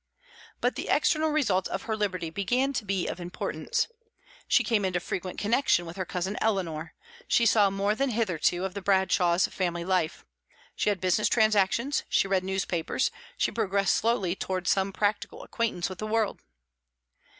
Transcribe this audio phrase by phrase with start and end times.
[0.61, 3.87] But the external results of her liberty began to be of importance.
[4.47, 6.95] She came into frequent connection with her cousin Eleanor;
[7.27, 10.25] she saw more than hitherto of the Bradshaws' family life;
[10.75, 15.99] she had business transactions; she read newspapers; she progressed slowly towards some practical acquaintance with
[15.99, 16.41] the world.